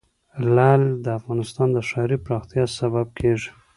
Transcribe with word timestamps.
لعل 0.55 0.83
د 1.03 1.05
افغانستان 1.19 1.67
د 1.73 1.77
ښاري 1.89 2.17
پراختیا 2.25 2.65
سبب 2.79 3.07
کېږي. 3.19 3.49